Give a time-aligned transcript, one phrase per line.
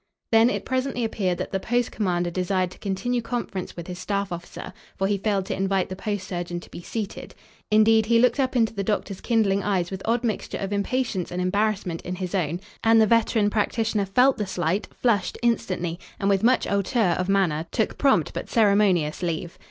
[0.31, 4.31] Then it presently appeared that the post commander desired to continue conference with his staff
[4.31, 7.35] officer, for he failed to invite the post surgeon to be seated.
[7.69, 11.39] Indeed, he looked up into the doctor's kindling eyes with odd mixture of impatience and
[11.39, 16.41] embarrassment in his own, and the veteran practitioner felt the slight, flushed instantly, and, with
[16.41, 19.59] much hauteur of manner, took prompt but ceremonious leave.